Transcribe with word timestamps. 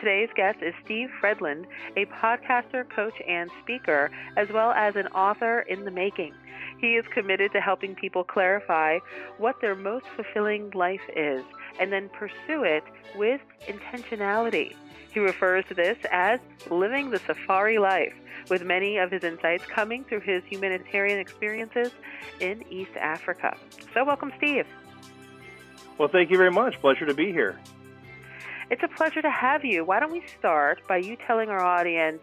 Today's 0.00 0.30
guest 0.34 0.58
is 0.62 0.74
Steve 0.84 1.10
Fredlund, 1.20 1.66
a 1.96 2.06
podcaster, 2.06 2.88
coach, 2.88 3.14
and 3.26 3.50
speaker, 3.62 4.10
as 4.36 4.48
well 4.50 4.72
as 4.72 4.96
an 4.96 5.06
author 5.08 5.60
in 5.60 5.84
the 5.84 5.90
making. 5.90 6.34
He 6.80 6.94
is 6.96 7.04
committed 7.12 7.52
to 7.52 7.60
helping 7.60 7.94
people 7.94 8.24
clarify 8.24 8.98
what 9.38 9.60
their 9.60 9.74
most 9.74 10.06
fulfilling 10.16 10.70
life 10.70 11.02
is 11.14 11.44
and 11.78 11.92
then 11.92 12.08
pursue 12.08 12.64
it 12.64 12.82
with 13.16 13.40
intentionality. 13.66 14.74
He 15.12 15.20
refers 15.20 15.64
to 15.66 15.74
this 15.74 15.98
as 16.10 16.40
living 16.70 17.10
the 17.10 17.18
safari 17.18 17.78
life, 17.78 18.14
with 18.48 18.64
many 18.64 18.96
of 18.96 19.10
his 19.10 19.22
insights 19.22 19.64
coming 19.66 20.04
through 20.04 20.20
his 20.20 20.42
humanitarian 20.44 21.18
experiences 21.18 21.92
in 22.40 22.64
East 22.70 22.96
Africa. 22.98 23.56
So, 23.94 24.04
welcome, 24.04 24.32
Steve. 24.38 24.66
Well, 25.98 26.08
thank 26.08 26.30
you 26.30 26.38
very 26.38 26.50
much. 26.50 26.80
Pleasure 26.80 27.06
to 27.06 27.14
be 27.14 27.30
here. 27.30 27.60
It's 28.72 28.82
a 28.82 28.88
pleasure 28.88 29.20
to 29.20 29.30
have 29.30 29.66
you. 29.66 29.84
Why 29.84 30.00
don't 30.00 30.10
we 30.10 30.22
start 30.38 30.80
by 30.88 30.96
you 30.96 31.18
telling 31.26 31.50
our 31.50 31.60
audience 31.60 32.22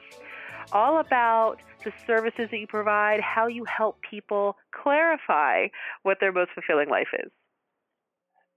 all 0.71 0.99
about 0.99 1.57
the 1.83 1.91
services 2.07 2.47
that 2.49 2.57
you 2.57 2.65
provide, 2.65 3.21
how 3.21 3.45
you 3.45 3.65
help 3.65 4.01
people 4.01 4.57
clarify 4.71 5.67
what 6.01 6.17
their 6.19 6.31
most 6.31 6.49
fulfilling 6.55 6.89
life 6.89 7.09
is. 7.23 7.31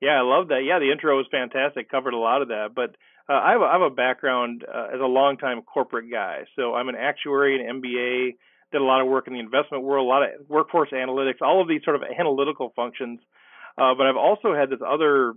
Yeah, 0.00 0.12
I 0.12 0.22
love 0.22 0.48
that. 0.48 0.62
Yeah, 0.64 0.78
the 0.78 0.90
intro 0.90 1.18
was 1.18 1.26
fantastic. 1.30 1.90
Covered 1.90 2.14
a 2.14 2.18
lot 2.18 2.40
of 2.40 2.48
that. 2.48 2.68
But 2.74 2.96
uh, 3.28 3.34
I, 3.34 3.52
have 3.52 3.60
a, 3.60 3.64
I 3.64 3.72
have 3.74 3.82
a 3.82 3.94
background 3.94 4.64
uh, 4.66 4.86
as 4.94 5.00
a 5.02 5.04
longtime 5.04 5.60
corporate 5.60 6.10
guy. 6.10 6.44
So 6.56 6.74
I'm 6.74 6.88
an 6.88 6.96
actuary, 6.96 7.60
an 7.60 7.82
MBA, 7.82 8.36
did 8.72 8.80
a 8.80 8.84
lot 8.84 9.02
of 9.02 9.06
work 9.06 9.26
in 9.26 9.34
the 9.34 9.38
investment 9.38 9.84
world, 9.84 10.06
a 10.06 10.08
lot 10.08 10.22
of 10.22 10.48
workforce 10.48 10.92
analytics, 10.92 11.42
all 11.42 11.60
of 11.60 11.68
these 11.68 11.82
sort 11.84 11.96
of 11.96 12.02
analytical 12.18 12.72
functions. 12.74 13.20
Uh, 13.76 13.92
but 13.98 14.06
I've 14.06 14.16
also 14.16 14.54
had 14.54 14.70
this 14.70 14.80
other 14.80 15.34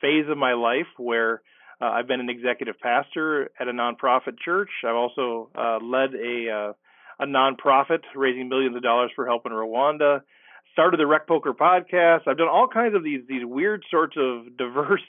phase 0.00 0.26
of 0.28 0.36
my 0.36 0.54
life 0.54 0.90
where 0.98 1.40
uh, 1.84 1.90
I've 1.90 2.06
been 2.06 2.20
an 2.20 2.30
executive 2.30 2.78
pastor 2.80 3.50
at 3.60 3.68
a 3.68 3.72
nonprofit 3.72 4.38
church. 4.42 4.70
I've 4.86 4.94
also 4.94 5.50
uh, 5.54 5.78
led 5.82 6.14
a 6.14 6.50
uh, 6.50 6.72
a 7.20 7.26
nonprofit 7.26 8.00
raising 8.16 8.48
millions 8.48 8.74
of 8.76 8.82
dollars 8.82 9.10
for 9.14 9.26
help 9.26 9.44
in 9.46 9.52
Rwanda. 9.52 10.22
Started 10.72 10.98
the 10.98 11.06
Rec 11.06 11.28
Poker 11.28 11.52
podcast. 11.52 12.26
I've 12.26 12.38
done 12.38 12.48
all 12.48 12.68
kinds 12.72 12.94
of 12.94 13.04
these 13.04 13.20
these 13.28 13.44
weird 13.44 13.84
sorts 13.90 14.16
of 14.16 14.56
diverse 14.56 15.04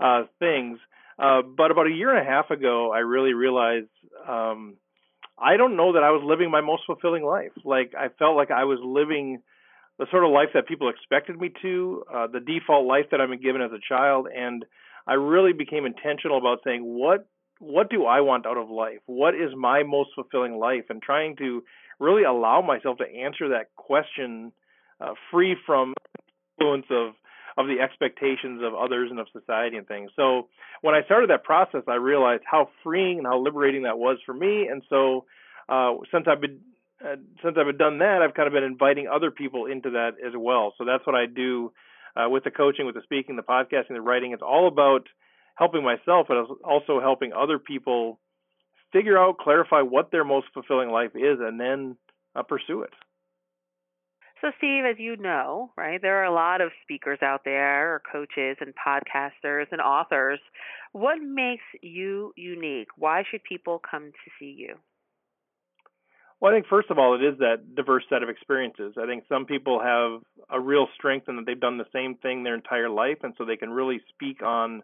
uh, 0.00 0.22
things. 0.38 0.78
Uh, 1.18 1.42
but 1.42 1.70
about 1.70 1.86
a 1.86 1.90
year 1.90 2.14
and 2.14 2.26
a 2.26 2.30
half 2.30 2.50
ago, 2.50 2.92
I 2.92 2.98
really 2.98 3.32
realized 3.32 3.88
um, 4.28 4.74
I 5.38 5.56
don't 5.56 5.76
know 5.76 5.92
that 5.92 6.02
I 6.02 6.10
was 6.10 6.22
living 6.24 6.50
my 6.50 6.60
most 6.60 6.82
fulfilling 6.86 7.24
life. 7.24 7.52
Like 7.64 7.94
I 7.96 8.08
felt 8.18 8.36
like 8.36 8.50
I 8.50 8.64
was 8.64 8.80
living 8.82 9.42
the 9.98 10.06
sort 10.10 10.24
of 10.24 10.30
life 10.30 10.48
that 10.54 10.66
people 10.66 10.90
expected 10.90 11.40
me 11.40 11.52
to, 11.62 12.04
uh, 12.12 12.26
the 12.26 12.40
default 12.40 12.86
life 12.86 13.06
that 13.12 13.20
I've 13.20 13.30
been 13.30 13.40
given 13.40 13.62
as 13.62 13.70
a 13.72 13.80
child, 13.88 14.26
and 14.34 14.64
I 15.06 15.14
really 15.14 15.52
became 15.52 15.86
intentional 15.86 16.38
about 16.38 16.60
saying 16.64 16.82
what 16.82 17.26
what 17.58 17.88
do 17.88 18.04
I 18.04 18.20
want 18.20 18.44
out 18.44 18.58
of 18.58 18.68
life? 18.68 18.98
What 19.06 19.34
is 19.34 19.50
my 19.56 19.82
most 19.82 20.10
fulfilling 20.14 20.58
life? 20.58 20.84
And 20.90 21.00
trying 21.00 21.36
to 21.36 21.62
really 21.98 22.24
allow 22.24 22.60
myself 22.60 22.98
to 22.98 23.04
answer 23.04 23.48
that 23.50 23.74
question 23.76 24.52
uh, 25.00 25.14
free 25.30 25.56
from 25.64 25.94
influence 26.58 26.86
of 26.90 27.14
of 27.58 27.66
the 27.68 27.80
expectations 27.80 28.60
of 28.62 28.74
others 28.74 29.08
and 29.10 29.18
of 29.18 29.26
society 29.32 29.78
and 29.78 29.88
things. 29.88 30.10
So 30.14 30.48
when 30.82 30.94
I 30.94 31.02
started 31.04 31.30
that 31.30 31.42
process, 31.42 31.82
I 31.88 31.94
realized 31.94 32.42
how 32.44 32.68
freeing 32.82 33.16
and 33.18 33.26
how 33.26 33.38
liberating 33.42 33.84
that 33.84 33.98
was 33.98 34.18
for 34.26 34.34
me. 34.34 34.68
And 34.70 34.82
so 34.90 35.24
uh, 35.68 35.94
since 36.12 36.26
I've 36.28 36.42
been 36.42 36.60
uh, 37.02 37.16
since 37.42 37.56
I've 37.58 37.78
done 37.78 37.98
that, 37.98 38.20
I've 38.22 38.34
kind 38.34 38.46
of 38.46 38.52
been 38.52 38.64
inviting 38.64 39.06
other 39.08 39.30
people 39.30 39.66
into 39.66 39.90
that 39.90 40.12
as 40.24 40.32
well. 40.36 40.74
So 40.78 40.84
that's 40.84 41.06
what 41.06 41.14
I 41.14 41.26
do 41.26 41.72
uh, 42.16 42.28
with 42.28 42.44
the 42.44 42.50
coaching, 42.50 42.86
with 42.86 42.94
the 42.94 43.02
speaking, 43.02 43.36
the 43.36 43.42
podcasting, 43.42 43.90
the 43.90 44.00
writing. 44.00 44.32
It's 44.32 44.42
all 44.42 44.68
about 44.68 45.06
helping 45.56 45.84
myself, 45.84 46.26
but 46.28 46.36
also 46.64 47.00
helping 47.00 47.32
other 47.32 47.58
people 47.58 48.18
figure 48.92 49.18
out, 49.18 49.38
clarify 49.38 49.82
what 49.82 50.10
their 50.10 50.24
most 50.24 50.46
fulfilling 50.54 50.90
life 50.90 51.10
is, 51.14 51.38
and 51.40 51.60
then 51.60 51.96
uh, 52.34 52.42
pursue 52.42 52.82
it. 52.82 52.90
So, 54.40 54.48
Steve, 54.58 54.84
as 54.84 54.96
you 54.98 55.16
know, 55.16 55.70
right, 55.78 56.00
there 56.00 56.20
are 56.20 56.26
a 56.26 56.34
lot 56.34 56.60
of 56.60 56.70
speakers 56.82 57.18
out 57.22 57.40
there, 57.44 57.94
or 57.94 58.02
coaches 58.12 58.58
and 58.60 58.74
podcasters 58.74 59.66
and 59.72 59.80
authors. 59.80 60.40
What 60.92 61.18
makes 61.22 61.64
you 61.82 62.32
unique? 62.36 62.88
Why 62.96 63.24
should 63.30 63.42
people 63.44 63.80
come 63.90 64.12
to 64.12 64.30
see 64.38 64.54
you? 64.58 64.76
Well, 66.40 66.52
I 66.52 66.56
think 66.56 66.66
first 66.66 66.90
of 66.90 66.98
all, 66.98 67.14
it 67.14 67.24
is 67.24 67.38
that 67.38 67.74
diverse 67.74 68.04
set 68.10 68.22
of 68.22 68.28
experiences. 68.28 68.94
I 69.00 69.06
think 69.06 69.24
some 69.28 69.46
people 69.46 69.80
have 69.80 70.20
a 70.50 70.60
real 70.60 70.86
strength 70.94 71.28
in 71.28 71.36
that 71.36 71.46
they've 71.46 71.58
done 71.58 71.78
the 71.78 71.86
same 71.92 72.14
thing 72.16 72.42
their 72.42 72.54
entire 72.54 72.90
life, 72.90 73.18
and 73.22 73.34
so 73.38 73.44
they 73.44 73.56
can 73.56 73.70
really 73.70 74.00
speak 74.10 74.42
on 74.42 74.82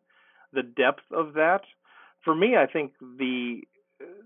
the 0.52 0.62
depth 0.62 1.04
of 1.10 1.34
that. 1.34 1.62
For 2.24 2.34
me, 2.34 2.56
I 2.56 2.66
think 2.66 2.92
the 3.00 3.62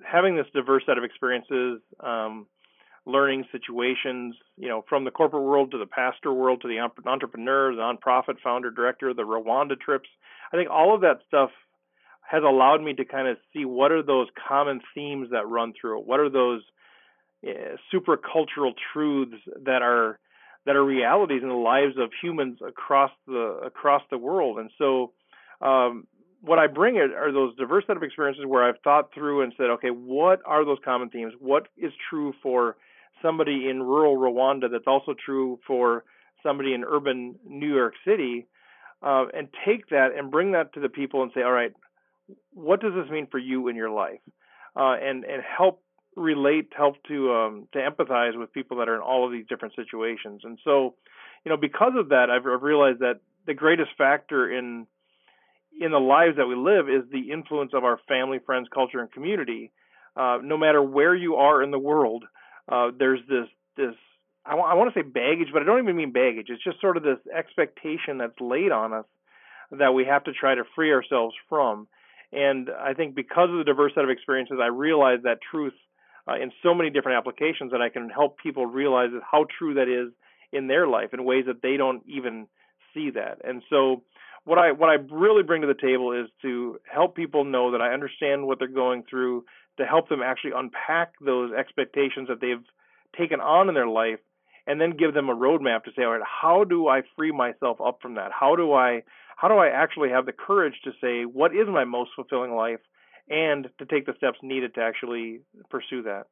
having 0.04 0.36
this 0.36 0.46
diverse 0.54 0.84
set 0.86 0.98
of 0.98 1.04
experiences, 1.04 1.80
um, 2.00 2.46
learning 3.06 3.44
situations, 3.52 4.34
you 4.56 4.68
know, 4.68 4.84
from 4.88 5.04
the 5.04 5.10
corporate 5.10 5.42
world 5.42 5.70
to 5.72 5.78
the 5.78 5.86
pastor 5.86 6.32
world 6.32 6.60
to 6.62 6.68
the 6.68 6.78
entrepreneur, 7.08 7.74
the 7.74 7.80
nonprofit 7.80 8.40
founder, 8.42 8.70
director, 8.70 9.12
the 9.14 9.22
Rwanda 9.22 9.78
trips. 9.78 10.08
I 10.52 10.56
think 10.56 10.70
all 10.70 10.94
of 10.94 11.00
that 11.02 11.20
stuff 11.26 11.50
has 12.28 12.42
allowed 12.42 12.82
me 12.82 12.94
to 12.94 13.04
kind 13.04 13.28
of 13.28 13.36
see 13.52 13.64
what 13.64 13.92
are 13.92 14.02
those 14.02 14.28
common 14.48 14.80
themes 14.94 15.28
that 15.30 15.46
run 15.48 15.72
through 15.80 16.00
it. 16.00 16.06
What 16.06 16.18
are 16.18 16.30
those 16.30 16.62
uh, 17.46 17.76
super 17.90 18.16
cultural 18.16 18.72
truths 18.92 19.36
that 19.64 19.82
are 19.82 20.18
that 20.66 20.74
are 20.74 20.84
realities 20.84 21.42
in 21.42 21.48
the 21.48 21.54
lives 21.54 21.94
of 21.96 22.10
humans 22.20 22.58
across 22.66 23.10
the 23.26 23.60
across 23.64 24.02
the 24.10 24.18
world. 24.18 24.58
And 24.58 24.70
so 24.78 25.12
um, 25.60 26.06
what 26.42 26.58
I 26.58 26.66
bring 26.66 26.98
are, 26.98 27.28
are 27.28 27.32
those 27.32 27.56
diverse 27.56 27.84
set 27.86 27.96
of 27.96 28.02
experiences 28.02 28.44
where 28.46 28.68
I've 28.68 28.80
thought 28.82 29.14
through 29.14 29.42
and 29.42 29.52
said, 29.56 29.70
okay, 29.70 29.88
what 29.88 30.40
are 30.44 30.64
those 30.64 30.78
common 30.84 31.08
themes? 31.08 31.32
What 31.38 31.68
is 31.76 31.92
true 32.10 32.34
for 32.42 32.76
somebody 33.22 33.68
in 33.68 33.82
rural 33.82 34.16
Rwanda 34.16 34.70
that's 34.70 34.86
also 34.86 35.14
true 35.14 35.58
for 35.66 36.04
somebody 36.42 36.74
in 36.74 36.84
urban 36.84 37.36
New 37.48 37.74
York 37.74 37.94
City? 38.06 38.46
Uh, 39.02 39.26
and 39.34 39.48
take 39.64 39.88
that 39.90 40.08
and 40.16 40.30
bring 40.30 40.52
that 40.52 40.72
to 40.72 40.80
the 40.80 40.88
people 40.88 41.22
and 41.22 41.30
say, 41.34 41.42
all 41.42 41.52
right, 41.52 41.72
what 42.54 42.80
does 42.80 42.92
this 42.94 43.10
mean 43.10 43.28
for 43.30 43.38
you 43.38 43.68
in 43.68 43.76
your 43.76 43.90
life? 43.90 44.20
Uh, 44.74 44.94
and 45.00 45.24
and 45.24 45.42
help 45.42 45.82
relate, 46.16 46.72
help 46.76 46.96
to 47.08 47.32
um, 47.32 47.68
to 47.72 47.78
empathize 47.78 48.36
with 48.36 48.52
people 48.52 48.78
that 48.78 48.88
are 48.88 48.96
in 48.96 49.02
all 49.02 49.26
of 49.26 49.32
these 49.32 49.46
different 49.48 49.74
situations. 49.76 50.40
And 50.44 50.58
so, 50.64 50.94
you 51.44 51.50
know, 51.50 51.56
because 51.56 51.92
of 51.96 52.08
that, 52.08 52.30
I've, 52.30 52.46
I've 52.46 52.62
realized 52.62 53.00
that 53.00 53.20
the 53.46 53.54
greatest 53.54 53.90
factor 53.96 54.50
in 54.50 54.86
in 55.78 55.90
the 55.92 56.00
lives 56.00 56.38
that 56.38 56.46
we 56.46 56.56
live 56.56 56.88
is 56.88 57.08
the 57.12 57.30
influence 57.30 57.72
of 57.74 57.84
our 57.84 58.00
family, 58.08 58.38
friends, 58.44 58.66
culture, 58.72 59.00
and 59.00 59.12
community. 59.12 59.70
Uh, 60.16 60.38
no 60.42 60.56
matter 60.56 60.82
where 60.82 61.14
you 61.14 61.36
are 61.36 61.62
in 61.62 61.70
the 61.70 61.78
world, 61.78 62.24
uh, 62.72 62.90
there's 62.98 63.20
this 63.28 63.46
this 63.76 63.94
I, 64.46 64.50
w- 64.52 64.66
I 64.66 64.74
want 64.74 64.92
to 64.92 64.98
say 64.98 65.02
baggage, 65.02 65.48
but 65.52 65.60
I 65.60 65.66
don't 65.66 65.82
even 65.82 65.96
mean 65.96 66.12
baggage. 66.12 66.46
It's 66.48 66.64
just 66.64 66.80
sort 66.80 66.96
of 66.96 67.02
this 67.02 67.18
expectation 67.34 68.18
that's 68.18 68.40
laid 68.40 68.72
on 68.72 68.94
us 68.94 69.04
that 69.72 69.92
we 69.92 70.06
have 70.06 70.24
to 70.24 70.32
try 70.32 70.54
to 70.54 70.62
free 70.74 70.92
ourselves 70.92 71.34
from. 71.48 71.88
And 72.32 72.70
I 72.70 72.94
think 72.94 73.14
because 73.14 73.50
of 73.50 73.58
the 73.58 73.64
diverse 73.64 73.92
set 73.94 74.04
of 74.04 74.10
experiences, 74.10 74.58
I 74.62 74.68
realize 74.68 75.20
that 75.24 75.38
truth 75.50 75.74
uh, 76.28 76.34
in 76.34 76.50
so 76.62 76.74
many 76.74 76.90
different 76.90 77.18
applications 77.18 77.72
that 77.72 77.80
I 77.80 77.88
can 77.88 78.08
help 78.08 78.38
people 78.38 78.66
realize 78.66 79.10
how 79.30 79.46
true 79.58 79.74
that 79.74 79.88
is 79.88 80.12
in 80.52 80.66
their 80.66 80.86
life 80.86 81.10
in 81.12 81.24
ways 81.24 81.44
that 81.46 81.62
they 81.62 81.76
don't 81.76 82.02
even 82.06 82.46
see 82.94 83.10
that. 83.10 83.38
And 83.44 83.62
so 83.70 84.02
what 84.44 84.58
I 84.58 84.72
what 84.72 84.88
I 84.88 84.94
really 85.12 85.42
bring 85.42 85.62
to 85.62 85.66
the 85.66 85.74
table 85.74 86.12
is 86.12 86.28
to 86.42 86.78
help 86.90 87.14
people 87.16 87.44
know 87.44 87.72
that 87.72 87.80
I 87.80 87.92
understand 87.92 88.46
what 88.46 88.58
they're 88.58 88.68
going 88.68 89.02
through, 89.08 89.44
to 89.78 89.84
help 89.84 90.08
them 90.08 90.22
actually 90.22 90.52
unpack 90.56 91.12
those 91.20 91.52
expectations 91.52 92.28
that 92.28 92.40
they've 92.40 92.64
taken 93.18 93.40
on 93.40 93.68
in 93.68 93.74
their 93.74 93.88
life, 93.88 94.20
and 94.66 94.80
then 94.80 94.90
give 94.96 95.14
them 95.14 95.28
a 95.28 95.36
roadmap 95.36 95.84
to 95.84 95.90
say, 95.96 96.04
all 96.04 96.12
right, 96.12 96.22
how 96.24 96.64
do 96.64 96.88
I 96.88 97.02
free 97.16 97.32
myself 97.32 97.80
up 97.80 97.98
from 98.00 98.14
that? 98.14 98.30
How 98.32 98.56
do 98.56 98.72
I 98.72 99.02
how 99.36 99.48
do 99.48 99.54
I 99.54 99.68
actually 99.68 100.10
have 100.10 100.26
the 100.26 100.32
courage 100.32 100.80
to 100.84 100.92
say 101.00 101.24
what 101.24 101.54
is 101.54 101.66
my 101.68 101.84
most 101.84 102.10
fulfilling 102.14 102.54
life, 102.54 102.80
and 103.28 103.68
to 103.78 103.86
take 103.86 104.06
the 104.06 104.14
steps 104.16 104.38
needed 104.42 104.74
to 104.74 104.80
actually 104.80 105.40
pursue 105.70 106.02
that? 106.02 106.26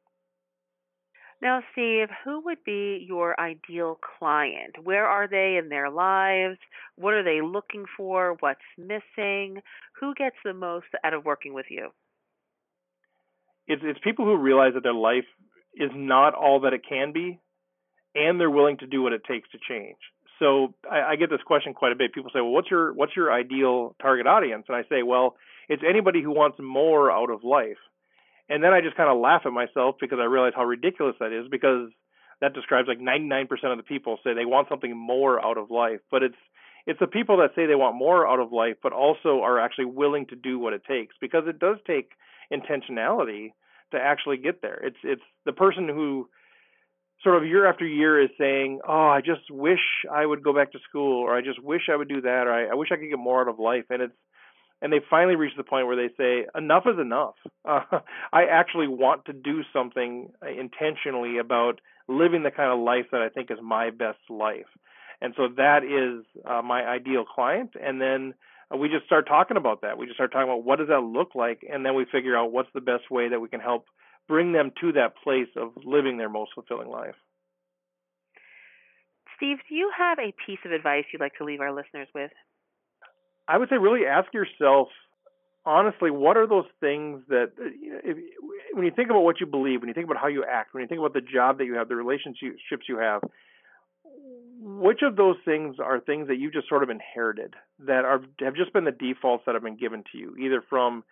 Now, 1.41 1.61
Steve, 1.73 2.07
who 2.23 2.41
would 2.45 2.63
be 2.65 3.05
your 3.07 3.39
ideal 3.39 3.99
client? 4.17 4.75
Where 4.83 5.05
are 5.05 5.27
they 5.27 5.57
in 5.61 5.69
their 5.69 5.89
lives? 5.89 6.57
What 6.95 7.13
are 7.13 7.23
they 7.23 7.41
looking 7.41 7.85
for? 7.97 8.37
What's 8.39 8.61
missing? 8.77 9.61
Who 9.99 10.13
gets 10.15 10.37
the 10.45 10.53
most 10.53 10.87
out 11.03 11.13
of 11.13 11.25
working 11.25 11.53
with 11.53 11.65
you? 11.69 11.89
It's 13.67 13.81
it's 13.83 13.99
people 14.03 14.25
who 14.25 14.37
realize 14.37 14.73
that 14.75 14.83
their 14.83 14.93
life 14.93 15.25
is 15.75 15.91
not 15.93 16.33
all 16.33 16.61
that 16.61 16.73
it 16.73 16.81
can 16.87 17.11
be, 17.11 17.39
and 18.13 18.39
they're 18.39 18.49
willing 18.49 18.77
to 18.77 18.87
do 18.87 19.01
what 19.01 19.11
it 19.11 19.23
takes 19.27 19.49
to 19.51 19.57
change. 19.67 19.97
So 20.39 20.73
I, 20.89 21.11
I 21.11 21.15
get 21.15 21.29
this 21.29 21.41
question 21.45 21.73
quite 21.73 21.91
a 21.91 21.95
bit. 21.95 22.13
People 22.13 22.29
say, 22.31 22.41
"Well, 22.41 22.51
what's 22.51 22.69
your 22.69 22.93
what's 22.93 23.15
your 23.15 23.33
ideal 23.33 23.95
target 24.01 24.27
audience?" 24.27 24.65
And 24.67 24.77
I 24.77 24.83
say, 24.89 25.03
"Well, 25.03 25.35
it's 25.69 25.83
anybody 25.87 26.21
who 26.21 26.31
wants 26.31 26.57
more 26.59 27.11
out 27.11 27.29
of 27.29 27.43
life." 27.43 27.77
And 28.49 28.63
then 28.63 28.73
I 28.73 28.81
just 28.81 28.95
kind 28.95 29.09
of 29.09 29.17
laugh 29.17 29.41
at 29.45 29.51
myself 29.51 29.95
because 29.99 30.19
I 30.21 30.25
realize 30.25 30.53
how 30.55 30.65
ridiculous 30.65 31.15
that 31.19 31.31
is 31.31 31.47
because 31.49 31.89
that 32.41 32.53
describes 32.53 32.87
like 32.87 32.99
99% 32.99 33.49
of 33.71 33.77
the 33.77 33.83
people 33.83 34.19
say 34.23 34.33
they 34.33 34.45
want 34.45 34.69
something 34.69 34.95
more 34.95 35.43
out 35.43 35.57
of 35.57 35.71
life, 35.71 35.99
but 36.11 36.23
it's 36.23 36.35
it's 36.85 36.99
the 36.99 37.07
people 37.07 37.37
that 37.37 37.55
say 37.55 37.65
they 37.65 37.73
want 37.73 37.95
more 37.95 38.27
out 38.27 38.39
of 38.39 38.51
life 38.51 38.75
but 38.83 38.93
also 38.93 39.41
are 39.41 39.59
actually 39.59 39.85
willing 39.85 40.27
to 40.27 40.35
do 40.35 40.59
what 40.59 40.73
it 40.73 40.83
takes 40.87 41.15
because 41.19 41.43
it 41.47 41.57
does 41.57 41.77
take 41.87 42.11
intentionality 42.53 43.53
to 43.91 43.97
actually 43.97 44.37
get 44.37 44.61
there. 44.61 44.79
It's 44.83 44.97
it's 45.03 45.23
the 45.45 45.53
person 45.53 45.87
who 45.87 46.29
sort 47.23 47.37
of 47.37 47.47
year 47.47 47.65
after 47.65 47.87
year 47.87 48.21
is 48.21 48.29
saying, 48.37 48.81
"Oh, 48.87 49.07
I 49.07 49.21
just 49.21 49.49
wish 49.49 50.05
I 50.11 50.25
would 50.25 50.43
go 50.43 50.53
back 50.53 50.71
to 50.73 50.79
school, 50.87 51.23
or 51.23 51.35
I 51.35 51.41
just 51.41 51.61
wish 51.63 51.89
I 51.91 51.95
would 51.95 52.09
do 52.09 52.21
that, 52.21 52.47
or 52.47 52.51
I, 52.53 52.65
I 52.67 52.75
wish 52.75 52.89
I 52.91 52.97
could 52.97 53.09
get 53.09 53.17
more 53.17 53.41
out 53.41 53.47
of 53.47 53.59
life." 53.59 53.85
And 53.89 54.01
it's 54.03 54.17
and 54.81 54.91
they 54.91 54.99
finally 55.09 55.35
reach 55.35 55.53
the 55.57 55.63
point 55.63 55.87
where 55.87 55.95
they 55.95 56.13
say, 56.15 56.47
"Enough 56.55 56.83
is 56.87 56.99
enough. 56.99 57.35
Uh, 57.63 57.81
I 58.33 58.45
actually 58.45 58.87
want 58.87 59.25
to 59.25 59.33
do 59.33 59.63
something 59.73 60.31
intentionally 60.45 61.37
about 61.37 61.81
living 62.07 62.43
the 62.43 62.51
kind 62.51 62.71
of 62.71 62.79
life 62.79 63.07
that 63.11 63.21
I 63.21 63.29
think 63.29 63.51
is 63.51 63.59
my 63.61 63.89
best 63.89 64.19
life." 64.29 64.69
And 65.21 65.33
so 65.37 65.47
that 65.57 65.83
is 65.83 66.25
uh, 66.45 66.61
my 66.61 66.85
ideal 66.85 67.23
client, 67.23 67.71
and 67.81 68.01
then 68.01 68.33
we 68.77 68.89
just 68.89 69.05
start 69.05 69.27
talking 69.27 69.57
about 69.57 69.81
that. 69.81 69.97
We 69.97 70.05
just 70.05 70.17
start 70.17 70.31
talking 70.31 70.49
about 70.49 70.63
what 70.63 70.79
does 70.79 70.89
that 70.89 71.01
look 71.01 71.35
like, 71.35 71.65
and 71.71 71.85
then 71.85 71.95
we 71.95 72.05
figure 72.05 72.35
out 72.35 72.51
what's 72.51 72.69
the 72.73 72.81
best 72.81 73.09
way 73.09 73.29
that 73.29 73.39
we 73.39 73.47
can 73.47 73.59
help 73.59 73.85
bring 74.27 74.53
them 74.53 74.71
to 74.81 74.91
that 74.93 75.15
place 75.23 75.49
of 75.55 75.71
living 75.83 76.17
their 76.17 76.29
most 76.29 76.51
fulfilling 76.53 76.89
life. 76.89 77.15
Steve, 79.37 79.57
do 79.69 79.75
you 79.75 79.91
have 79.95 80.17
a 80.17 80.33
piece 80.45 80.59
of 80.65 80.71
advice 80.71 81.03
you'd 81.11 81.21
like 81.21 81.35
to 81.37 81.43
leave 81.43 81.59
our 81.59 81.73
listeners 81.73 82.07
with? 82.15 82.31
I 83.47 83.57
would 83.57 83.69
say 83.69 83.77
really 83.77 84.05
ask 84.05 84.33
yourself 84.33 84.89
honestly, 85.65 86.11
what 86.11 86.37
are 86.37 86.47
those 86.47 86.67
things 86.79 87.21
that 87.27 87.51
uh, 87.59 87.69
if, 88.03 88.17
when 88.73 88.85
you 88.85 88.91
think 88.95 89.09
about 89.09 89.21
what 89.21 89.39
you 89.39 89.45
believe, 89.45 89.81
when 89.81 89.87
you 89.87 89.93
think 89.93 90.05
about 90.05 90.21
how 90.21 90.27
you 90.27 90.43
act, 90.43 90.73
when 90.73 90.81
you 90.81 90.87
think 90.87 90.99
about 90.99 91.13
the 91.13 91.21
job 91.21 91.57
that 91.57 91.65
you 91.65 91.73
have, 91.73 91.89
the 91.89 91.95
relationships 91.95 92.83
you 92.87 92.97
have, 92.99 93.21
which 94.61 95.01
of 95.01 95.15
those 95.15 95.35
things 95.43 95.77
are 95.79 95.99
things 95.99 96.27
that 96.27 96.37
you 96.37 96.51
just 96.51 96.69
sort 96.69 96.83
of 96.83 96.89
inherited 96.89 97.53
that 97.79 98.05
are 98.05 98.21
have 98.39 98.55
just 98.55 98.73
been 98.73 98.85
the 98.85 98.91
defaults 98.91 99.43
that 99.45 99.55
have 99.55 99.63
been 99.63 99.77
given 99.77 100.03
to 100.11 100.17
you, 100.17 100.35
either 100.37 100.63
from 100.69 101.03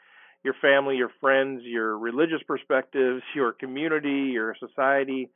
your 0.44 0.56
family, 0.62 0.98
your 0.98 1.12
friends, 1.22 1.62
your 1.64 1.98
religious 1.98 2.42
perspectives, 2.48 3.22
your 3.36 3.52
community, 3.52 4.32
your 4.32 4.56
society. 4.60 5.30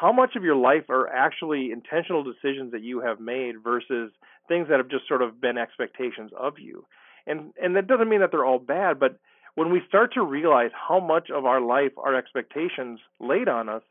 How 0.00 0.12
much 0.12 0.36
of 0.36 0.42
your 0.42 0.56
life 0.56 0.88
are 0.88 1.08
actually 1.08 1.70
intentional 1.70 2.24
decisions 2.24 2.72
that 2.72 2.82
you 2.82 3.00
have 3.00 3.20
made 3.20 3.62
versus 3.62 4.10
things 4.48 4.68
that 4.68 4.78
have 4.78 4.88
just 4.88 5.06
sort 5.06 5.22
of 5.22 5.40
been 5.40 5.58
expectations 5.58 6.30
of 6.38 6.58
you? 6.58 6.86
And 7.26 7.52
and 7.62 7.76
that 7.76 7.86
doesn't 7.86 8.08
mean 8.08 8.20
that 8.20 8.30
they're 8.30 8.44
all 8.44 8.58
bad, 8.58 8.98
but 8.98 9.18
when 9.54 9.70
we 9.70 9.80
start 9.88 10.12
to 10.14 10.22
realize 10.22 10.70
how 10.88 11.00
much 11.00 11.30
of 11.30 11.44
our 11.44 11.60
life 11.60 11.92
our 11.96 12.14
expectations 12.14 13.00
laid 13.20 13.48
on 13.48 13.68
us, 13.68 13.82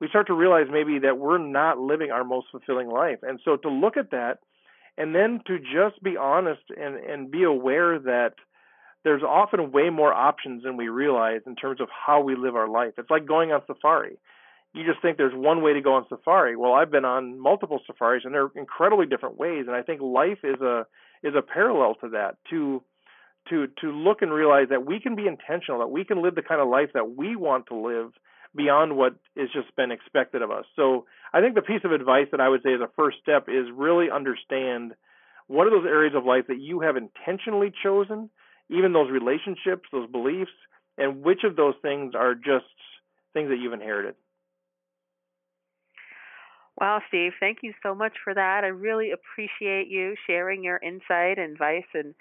we 0.00 0.08
start 0.08 0.26
to 0.28 0.34
realize 0.34 0.66
maybe 0.70 0.98
that 1.00 1.18
we're 1.18 1.38
not 1.38 1.78
living 1.78 2.10
our 2.10 2.24
most 2.24 2.48
fulfilling 2.50 2.88
life. 2.88 3.18
And 3.22 3.38
so 3.44 3.56
to 3.56 3.68
look 3.68 3.96
at 3.96 4.10
that 4.10 4.38
and 4.98 5.14
then 5.14 5.40
to 5.46 5.58
just 5.58 6.02
be 6.02 6.16
honest 6.16 6.62
and, 6.76 6.96
and 6.96 7.30
be 7.30 7.44
aware 7.44 7.98
that 7.98 8.34
there's 9.04 9.22
often 9.22 9.72
way 9.72 9.90
more 9.90 10.12
options 10.12 10.62
than 10.62 10.76
we 10.76 10.88
realize 10.88 11.40
in 11.46 11.56
terms 11.56 11.80
of 11.80 11.88
how 11.90 12.20
we 12.20 12.36
live 12.36 12.56
our 12.56 12.68
life. 12.68 12.94
It's 12.98 13.10
like 13.10 13.26
going 13.26 13.52
on 13.52 13.62
safari. 13.66 14.18
You 14.74 14.84
just 14.86 15.02
think 15.02 15.16
there's 15.16 15.34
one 15.34 15.62
way 15.62 15.74
to 15.74 15.82
go 15.82 15.94
on 15.94 16.06
safari. 16.08 16.56
Well, 16.56 16.72
I've 16.72 16.90
been 16.90 17.04
on 17.04 17.38
multiple 17.38 17.80
safaris 17.86 18.22
and 18.24 18.34
they're 18.34 18.50
incredibly 18.54 19.06
different 19.06 19.38
ways 19.38 19.64
and 19.66 19.76
I 19.76 19.82
think 19.82 20.00
life 20.00 20.38
is 20.44 20.60
a 20.60 20.86
is 21.22 21.34
a 21.36 21.42
parallel 21.42 21.94
to 21.96 22.08
that 22.10 22.36
to 22.50 22.82
to 23.50 23.66
to 23.80 23.90
look 23.90 24.22
and 24.22 24.32
realize 24.32 24.68
that 24.70 24.86
we 24.86 25.00
can 25.00 25.14
be 25.14 25.26
intentional, 25.26 25.80
that 25.80 25.90
we 25.90 26.04
can 26.04 26.22
live 26.22 26.34
the 26.34 26.42
kind 26.42 26.60
of 26.60 26.68
life 26.68 26.90
that 26.94 27.16
we 27.16 27.36
want 27.36 27.66
to 27.66 27.76
live 27.76 28.12
beyond 28.54 28.96
what 28.96 29.14
has 29.36 29.48
just 29.52 29.74
been 29.76 29.90
expected 29.90 30.42
of 30.42 30.50
us. 30.50 30.64
So 30.76 31.06
I 31.32 31.40
think 31.40 31.54
the 31.54 31.62
piece 31.62 31.80
of 31.84 31.92
advice 31.92 32.26
that 32.32 32.40
I 32.40 32.48
would 32.48 32.62
say 32.62 32.74
as 32.74 32.80
a 32.80 32.90
first 32.96 33.18
step 33.22 33.48
is 33.48 33.66
really 33.74 34.10
understand 34.10 34.92
what 35.46 35.66
are 35.66 35.70
those 35.70 35.86
areas 35.86 36.14
of 36.14 36.24
life 36.24 36.46
that 36.48 36.60
you 36.60 36.80
have 36.80 36.96
intentionally 36.96 37.72
chosen 37.82 38.30
even 38.72 38.92
those 38.92 39.10
relationships, 39.10 39.88
those 39.92 40.10
beliefs, 40.10 40.50
and 40.98 41.22
which 41.22 41.44
of 41.44 41.56
those 41.56 41.74
things 41.82 42.14
are 42.14 42.34
just 42.34 42.64
things 43.32 43.48
that 43.50 43.58
you've 43.60 43.72
inherited. 43.72 44.14
Wow, 46.82 47.00
Steve, 47.06 47.30
thank 47.38 47.58
you 47.62 47.72
so 47.80 47.94
much 47.94 48.14
for 48.24 48.34
that. 48.34 48.64
I 48.64 48.66
really 48.66 49.12
appreciate 49.12 49.86
you 49.86 50.16
sharing 50.26 50.64
your 50.64 50.78
insight, 50.78 51.38
advice, 51.38 51.86
and 51.94 52.12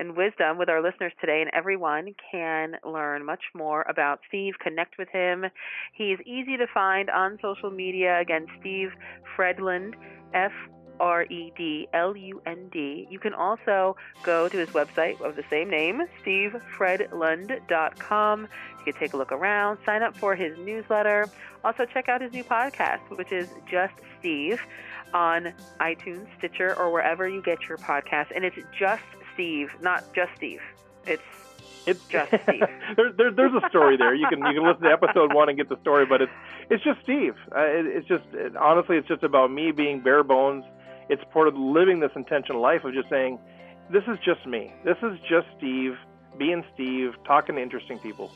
and 0.00 0.16
wisdom 0.16 0.58
with 0.58 0.68
our 0.68 0.82
listeners 0.82 1.12
today, 1.20 1.40
and 1.40 1.50
everyone 1.54 2.14
can 2.32 2.74
learn 2.84 3.24
much 3.24 3.42
more 3.54 3.86
about 3.88 4.20
Steve, 4.28 4.54
connect 4.60 4.98
with 4.98 5.08
him. 5.10 5.44
He's 5.92 6.18
easy 6.26 6.56
to 6.56 6.66
find 6.74 7.10
on 7.10 7.38
social 7.40 7.70
media. 7.70 8.20
Again, 8.20 8.46
Steve 8.60 8.90
Fredlund, 9.36 9.94
F 10.34 10.52
R 11.00 11.24
E 11.24 11.52
D 11.56 11.88
L 11.92 12.16
U 12.16 12.40
N 12.46 12.68
D. 12.70 13.06
You 13.10 13.18
can 13.18 13.34
also 13.34 13.96
go 14.22 14.48
to 14.48 14.56
his 14.56 14.68
website 14.70 15.20
of 15.20 15.36
the 15.36 15.44
same 15.50 15.70
name, 15.70 16.02
stevefredlund.com. 16.24 18.42
You 18.42 18.48
can 18.84 18.94
take 18.94 19.12
a 19.12 19.16
look 19.16 19.32
around, 19.32 19.78
sign 19.84 20.02
up 20.02 20.16
for 20.16 20.34
his 20.34 20.56
newsletter. 20.58 21.28
Also, 21.64 21.84
check 21.84 22.08
out 22.08 22.20
his 22.20 22.32
new 22.32 22.44
podcast, 22.44 23.00
which 23.16 23.32
is 23.32 23.48
Just 23.70 23.94
Steve 24.18 24.60
on 25.12 25.52
iTunes, 25.80 26.26
Stitcher, 26.38 26.78
or 26.78 26.92
wherever 26.92 27.28
you 27.28 27.42
get 27.42 27.68
your 27.68 27.78
podcast. 27.78 28.26
And 28.34 28.44
it's 28.44 28.56
Just 28.78 29.02
Steve, 29.34 29.70
not 29.80 30.04
Just 30.14 30.30
Steve. 30.36 30.60
It's 31.06 31.22
it's 31.86 32.06
just 32.08 32.28
Steve. 32.42 32.64
there, 32.96 33.12
there, 33.12 33.32
there's 33.32 33.54
a 33.54 33.68
story 33.68 33.96
there. 33.96 34.14
You 34.14 34.26
can 34.28 34.40
you 34.40 34.54
can 34.54 34.66
listen 34.66 34.82
to 34.82 34.90
episode 34.90 35.32
one 35.32 35.48
and 35.48 35.56
get 35.56 35.68
the 35.68 35.80
story, 35.80 36.06
but 36.06 36.20
it's 36.20 36.32
it's 36.70 36.84
just 36.84 37.00
Steve. 37.02 37.34
Uh, 37.54 37.60
it, 37.60 37.86
it's 37.86 38.08
just 38.08 38.24
it, 38.34 38.56
honestly, 38.56 38.96
it's 38.96 39.08
just 39.08 39.22
about 39.22 39.50
me 39.50 39.72
being 39.72 40.00
bare 40.00 40.22
bones 40.22 40.64
it's 41.08 41.22
part 41.32 41.48
of 41.48 41.56
living 41.56 42.00
this 42.00 42.10
intentional 42.16 42.60
life 42.60 42.84
of 42.84 42.94
just 42.94 43.08
saying, 43.08 43.38
this 43.90 44.04
is 44.04 44.18
just 44.24 44.46
me. 44.46 44.72
This 44.84 44.96
is 45.02 45.18
just 45.28 45.46
Steve 45.56 45.96
being 46.38 46.64
Steve, 46.74 47.14
talking 47.26 47.56
to 47.56 47.62
interesting 47.62 47.98
people. 47.98 48.30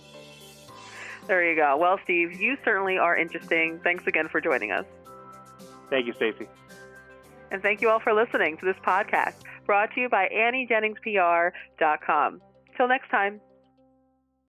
There 1.26 1.48
you 1.48 1.54
go. 1.54 1.76
Well, 1.76 1.98
Steve, 2.02 2.40
you 2.40 2.56
certainly 2.64 2.98
are 2.98 3.16
interesting. 3.16 3.78
Thanks 3.84 4.06
again 4.06 4.28
for 4.28 4.40
joining 4.40 4.72
us. 4.72 4.84
Thank 5.88 6.06
you, 6.06 6.14
Stacy. 6.14 6.48
And 7.50 7.62
thank 7.62 7.80
you 7.80 7.90
all 7.90 8.00
for 8.00 8.14
listening 8.14 8.56
to 8.58 8.64
this 8.64 8.76
podcast 8.84 9.34
brought 9.66 9.92
to 9.94 10.00
you 10.00 10.08
by 10.08 10.28
AnnieJenningsPR.com. 10.34 12.40
Till 12.76 12.88
next 12.88 13.10
time. 13.10 13.40